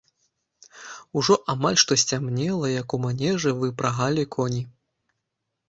[1.21, 4.67] Ужо амаль што сцямнела, як у манежы выпрагалі коні.